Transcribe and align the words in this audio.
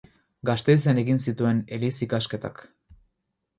Gasteizen 0.49 1.01
egin 1.01 1.21
zituen 1.27 1.61
eliz 1.79 1.93
ikasketak. 2.09 2.65